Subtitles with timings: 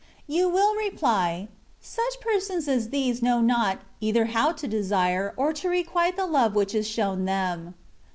[0.25, 1.47] You will reply:—"
[1.79, 6.55] Such persons as these know not, either how to desire, or to requite the love
[6.55, 7.75] which is shown theii.''